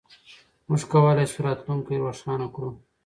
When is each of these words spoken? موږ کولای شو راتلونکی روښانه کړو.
موږ 0.67 0.81
کولای 0.91 1.25
شو 1.31 1.39
راتلونکی 1.47 2.01
روښانه 2.03 2.47
کړو. 2.53 2.71